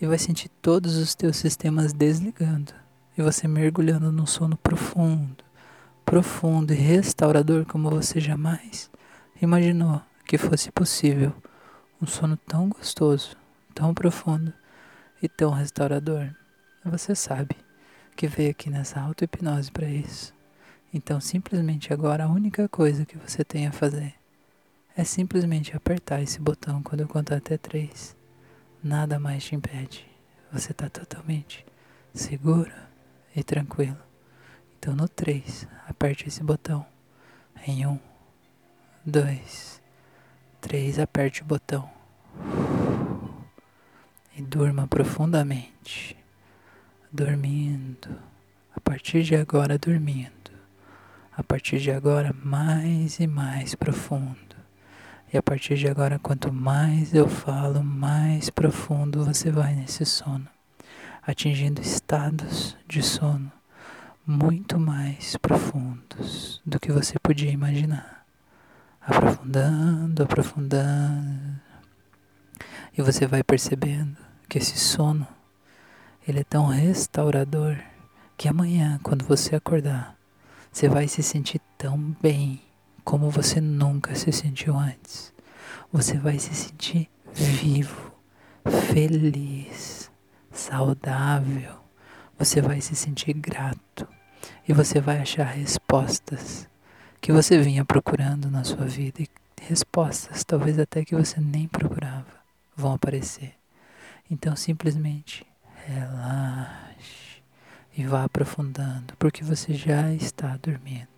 e 0.00 0.06
vai 0.06 0.18
sentir 0.18 0.48
todos 0.60 0.96
os 0.96 1.14
teus 1.14 1.36
sistemas 1.36 1.92
desligando 1.92 2.72
e 3.16 3.22
você 3.22 3.48
mergulhando 3.48 4.12
num 4.12 4.26
sono 4.26 4.56
profundo, 4.56 5.42
profundo 6.04 6.72
e 6.72 6.76
restaurador 6.76 7.64
como 7.64 7.90
você 7.90 8.20
jamais 8.20 8.90
imaginou 9.40 10.02
que 10.26 10.36
fosse 10.36 10.70
possível 10.70 11.32
um 12.00 12.06
sono 12.06 12.36
tão 12.36 12.68
gostoso, 12.68 13.36
tão 13.74 13.94
profundo 13.94 14.52
e 15.22 15.28
tão 15.28 15.50
restaurador. 15.50 16.30
Você 16.84 17.14
sabe 17.14 17.56
que 18.14 18.26
veio 18.26 18.50
aqui 18.50 18.70
nessa 18.70 19.00
auto-hipnose 19.00 19.70
para 19.70 19.88
isso. 19.88 20.34
Então, 20.92 21.20
simplesmente 21.20 21.92
agora, 21.92 22.24
a 22.24 22.28
única 22.28 22.68
coisa 22.68 23.04
que 23.04 23.18
você 23.18 23.44
tem 23.44 23.66
a 23.66 23.72
fazer 23.72 24.14
é 24.96 25.04
simplesmente 25.04 25.76
apertar 25.76 26.22
esse 26.22 26.40
botão 26.40 26.82
quando 26.82 27.02
eu 27.02 27.08
contar 27.08 27.36
até 27.36 27.58
três. 27.58 28.15
Nada 28.86 29.18
mais 29.18 29.42
te 29.42 29.56
impede. 29.56 30.06
Você 30.52 30.70
está 30.70 30.88
totalmente 30.88 31.66
seguro 32.14 32.70
e 33.34 33.42
tranquilo. 33.42 33.98
Então, 34.78 34.94
no 34.94 35.08
três, 35.08 35.66
aperte 35.88 36.28
esse 36.28 36.40
botão. 36.40 36.86
Em 37.66 37.84
um, 37.84 37.98
dois, 39.04 39.82
3, 40.60 41.00
aperte 41.00 41.42
o 41.42 41.44
botão. 41.44 41.90
E 44.36 44.42
durma 44.42 44.86
profundamente. 44.86 46.16
Dormindo. 47.10 48.16
A 48.72 48.78
partir 48.78 49.24
de 49.24 49.34
agora, 49.34 49.76
dormindo. 49.76 50.52
A 51.36 51.42
partir 51.42 51.80
de 51.80 51.90
agora, 51.90 52.32
mais 52.32 53.18
e 53.18 53.26
mais 53.26 53.74
profundo. 53.74 54.55
E 55.36 55.38
a 55.38 55.42
partir 55.42 55.76
de 55.76 55.86
agora, 55.86 56.18
quanto 56.18 56.50
mais 56.50 57.12
eu 57.12 57.28
falo, 57.28 57.84
mais 57.84 58.48
profundo 58.48 59.22
você 59.22 59.50
vai 59.50 59.74
nesse 59.74 60.02
sono, 60.06 60.48
atingindo 61.26 61.78
estados 61.82 62.74
de 62.88 63.02
sono 63.02 63.52
muito 64.26 64.80
mais 64.80 65.36
profundos 65.36 66.62
do 66.64 66.80
que 66.80 66.90
você 66.90 67.18
podia 67.18 67.50
imaginar. 67.50 68.24
Aprofundando, 68.98 70.22
aprofundando. 70.22 71.60
E 72.96 73.02
você 73.02 73.26
vai 73.26 73.42
percebendo 73.42 74.16
que 74.48 74.56
esse 74.56 74.78
sono 74.78 75.28
ele 76.26 76.40
é 76.40 76.44
tão 76.44 76.64
restaurador 76.64 77.76
que 78.38 78.48
amanhã, 78.48 78.98
quando 79.02 79.26
você 79.26 79.54
acordar, 79.54 80.16
você 80.72 80.88
vai 80.88 81.06
se 81.06 81.22
sentir 81.22 81.60
tão 81.76 82.16
bem 82.22 82.62
como 83.06 83.30
você 83.30 83.60
nunca 83.60 84.16
se 84.16 84.32
sentiu 84.32 84.76
antes. 84.76 85.32
Você 85.92 86.18
vai 86.18 86.40
se 86.40 86.52
sentir 86.52 87.08
vivo, 87.32 88.12
feliz, 88.92 90.10
saudável. 90.50 91.76
Você 92.36 92.60
vai 92.60 92.80
se 92.80 92.96
sentir 92.96 93.32
grato 93.34 94.08
e 94.68 94.72
você 94.72 95.00
vai 95.00 95.20
achar 95.20 95.44
respostas 95.44 96.68
que 97.20 97.30
você 97.30 97.60
vinha 97.60 97.84
procurando 97.84 98.50
na 98.50 98.64
sua 98.64 98.86
vida 98.86 99.22
e 99.22 99.28
respostas 99.62 100.42
talvez 100.42 100.76
até 100.76 101.04
que 101.04 101.14
você 101.14 101.40
nem 101.40 101.68
procurava 101.68 102.26
vão 102.76 102.92
aparecer. 102.92 103.54
Então 104.28 104.56
simplesmente 104.56 105.46
relaxe 105.86 107.40
e 107.96 108.04
vá 108.04 108.24
aprofundando, 108.24 109.14
porque 109.16 109.44
você 109.44 109.74
já 109.74 110.12
está 110.12 110.56
dormindo. 110.56 111.15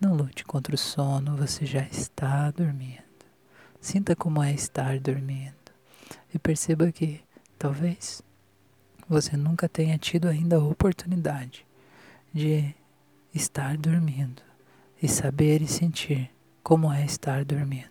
Não 0.00 0.14
lute 0.14 0.44
contra 0.46 0.74
o 0.74 0.78
sono, 0.78 1.36
você 1.36 1.66
já 1.66 1.82
está 1.82 2.50
dormindo. 2.50 3.02
Sinta 3.82 4.16
como 4.16 4.42
é 4.42 4.50
estar 4.50 4.98
dormindo 4.98 5.52
e 6.32 6.38
perceba 6.38 6.90
que 6.90 7.20
talvez 7.58 8.22
você 9.06 9.36
nunca 9.36 9.68
tenha 9.68 9.98
tido 9.98 10.26
ainda 10.26 10.56
a 10.56 10.64
oportunidade 10.64 11.66
de 12.32 12.74
estar 13.34 13.76
dormindo 13.76 14.40
e 15.02 15.06
saber 15.06 15.60
e 15.60 15.66
sentir 15.66 16.30
como 16.62 16.90
é 16.90 17.04
estar 17.04 17.44
dormindo. 17.44 17.90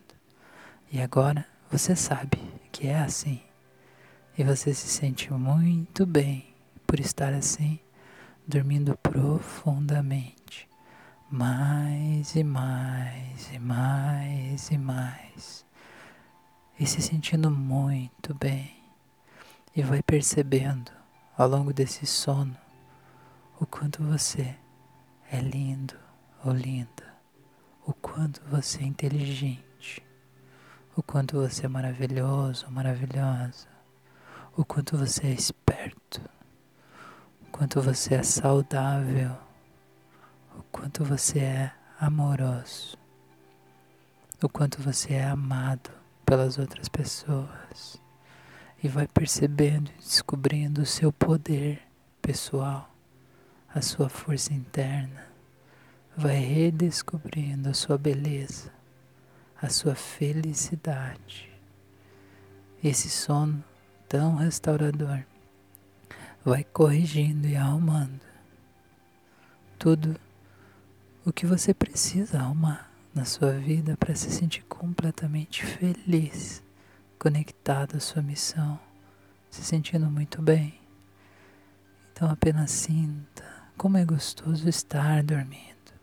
E 0.91 0.99
agora 0.99 1.45
você 1.69 1.95
sabe 1.95 2.39
que 2.71 2.87
é 2.87 2.97
assim. 2.97 3.39
E 4.35 4.43
você 4.43 4.73
se 4.73 4.87
sente 4.87 5.31
muito 5.31 6.07
bem 6.07 6.55
por 6.87 6.99
estar 6.99 7.33
assim, 7.33 7.79
dormindo 8.47 8.97
profundamente 8.97 10.38
mais 11.31 12.35
e 12.35 12.43
mais 12.43 13.53
e 13.53 13.59
mais 13.59 14.71
e 14.71 14.77
mais, 14.79 15.65
e 16.79 16.87
se 16.87 17.03
sentindo 17.03 17.51
muito 17.51 18.33
bem, 18.33 18.75
e 19.75 19.83
vai 19.83 20.01
percebendo 20.01 20.91
ao 21.37 21.47
longo 21.47 21.71
desse 21.71 22.07
sono 22.07 22.57
o 23.59 23.65
quanto 23.67 24.01
você 24.01 24.55
é 25.31 25.39
lindo 25.39 25.93
ou 26.43 26.51
linda, 26.51 27.13
o 27.85 27.93
quanto 27.93 28.41
você 28.49 28.79
é 28.79 28.85
inteligente, 28.85 30.03
o 30.95 31.03
quanto 31.03 31.39
você 31.39 31.67
é 31.67 31.69
maravilhoso 31.69 32.65
ou 32.65 32.71
maravilhosa, 32.71 33.67
o 34.57 34.65
quanto 34.65 34.97
você 34.97 35.27
é 35.27 35.31
esperto, 35.33 36.21
o 37.43 37.51
quanto 37.51 37.79
você 37.79 38.15
é 38.15 38.23
saudável 38.23 39.48
o 40.59 40.63
quanto 40.63 41.05
você 41.05 41.39
é 41.39 41.71
amoroso, 41.97 42.97
o 44.43 44.49
quanto 44.49 44.81
você 44.81 45.13
é 45.13 45.23
amado 45.23 45.89
pelas 46.25 46.57
outras 46.57 46.89
pessoas 46.89 48.01
e 48.83 48.89
vai 48.89 49.07
percebendo 49.07 49.89
e 49.91 50.01
descobrindo 50.01 50.81
o 50.81 50.85
seu 50.85 51.13
poder 51.13 51.81
pessoal, 52.21 52.93
a 53.73 53.81
sua 53.81 54.09
força 54.09 54.53
interna, 54.53 55.25
vai 56.15 56.39
redescobrindo 56.39 57.69
a 57.69 57.73
sua 57.73 57.97
beleza, 57.97 58.69
a 59.61 59.69
sua 59.69 59.95
felicidade. 59.95 61.49
Esse 62.83 63.09
sono 63.09 63.63
tão 64.09 64.35
restaurador 64.35 65.23
vai 66.43 66.65
corrigindo 66.65 67.47
e 67.47 67.55
arrumando 67.55 68.27
tudo 69.77 70.19
o 71.29 71.33
que 71.33 71.45
você 71.45 71.75
precisa 71.75 72.39
arrumar 72.39 72.89
na 73.13 73.23
sua 73.23 73.51
vida 73.51 73.95
para 73.97 74.15
se 74.15 74.31
sentir 74.31 74.63
completamente 74.63 75.63
feliz, 75.63 76.63
conectado 77.19 77.97
à 77.97 77.99
sua 77.99 78.23
missão, 78.23 78.79
se 79.47 79.63
sentindo 79.63 80.09
muito 80.09 80.41
bem. 80.41 80.73
Então 82.11 82.31
apenas 82.31 82.71
sinta 82.71 83.43
como 83.77 83.95
é 83.95 84.03
gostoso 84.03 84.67
estar 84.67 85.21
dormindo 85.21 85.93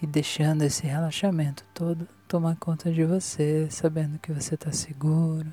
e 0.00 0.06
deixando 0.06 0.62
esse 0.62 0.86
relaxamento 0.86 1.64
todo 1.74 2.06
tomar 2.28 2.54
conta 2.54 2.92
de 2.92 3.04
você, 3.04 3.66
sabendo 3.68 4.16
que 4.20 4.32
você 4.32 4.54
está 4.54 4.70
seguro, 4.70 5.52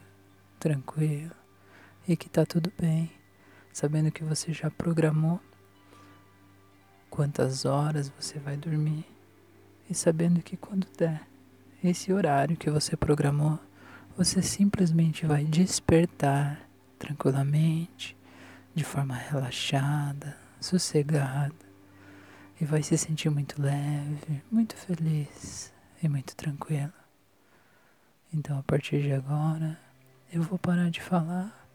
tranquilo 0.60 1.36
e 2.08 2.16
que 2.16 2.28
está 2.28 2.46
tudo 2.46 2.72
bem, 2.80 3.12
sabendo 3.74 4.12
que 4.12 4.24
você 4.24 4.54
já 4.54 4.70
programou 4.70 5.42
quantas 7.10 7.66
horas 7.66 8.10
você 8.10 8.40
vai 8.40 8.58
dormir 8.58 9.06
e 9.90 9.96
sabendo 9.96 10.42
que 10.42 10.58
quando 10.58 10.88
der 10.98 11.22
esse 11.84 12.12
horário 12.12 12.58
que 12.58 12.70
você 12.70 12.98
programou, 12.98 13.60
você 14.16 14.42
simplesmente 14.42 15.26
vai 15.26 15.46
despertar 15.46 16.60
tranquilamente, 16.98 18.18
de 18.74 18.84
forma 18.84 19.16
relaxada, 19.16 20.36
sossegada 20.60 21.54
e 22.60 22.66
vai 22.66 22.82
se 22.82 22.98
sentir 22.98 23.30
muito 23.30 23.62
leve, 23.62 24.44
muito 24.52 24.76
feliz 24.76 25.72
e 26.02 26.10
muito 26.10 26.36
tranquila. 26.36 26.94
Então, 28.34 28.58
a 28.58 28.64
partir 28.64 29.02
de 29.02 29.14
agora, 29.14 29.80
eu 30.34 30.42
vou 30.42 30.58
parar 30.58 30.90
de 30.90 31.02
falar 31.02 31.68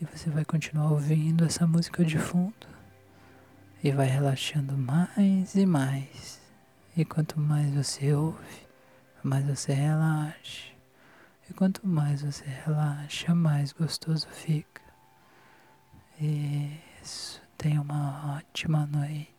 e 0.00 0.04
você 0.04 0.30
vai 0.30 0.44
continuar 0.44 0.92
ouvindo 0.92 1.44
essa 1.44 1.66
música 1.66 2.04
de 2.04 2.18
fundo 2.18 2.77
e 3.82 3.90
vai 3.92 4.06
relaxando 4.06 4.76
mais 4.76 5.54
e 5.54 5.64
mais. 5.64 6.40
E 6.96 7.04
quanto 7.04 7.38
mais 7.38 7.72
você 7.72 8.12
ouve, 8.12 8.66
mais 9.22 9.44
você 9.44 9.72
relaxa. 9.72 10.72
E 11.48 11.54
quanto 11.54 11.86
mais 11.86 12.22
você 12.22 12.44
relaxa, 12.66 13.34
mais 13.34 13.72
gostoso 13.72 14.26
fica. 14.28 14.82
Isso. 16.20 17.40
Tenha 17.56 17.80
uma 17.80 18.36
ótima 18.36 18.86
noite. 18.86 19.37